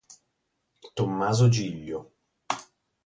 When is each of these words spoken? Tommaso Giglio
Tommaso 0.95 1.47
Giglio 1.47 2.11